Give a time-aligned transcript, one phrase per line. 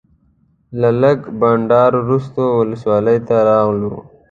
[0.79, 3.93] له لږ بانډار وروسته ولسوالۍ ته راغلو.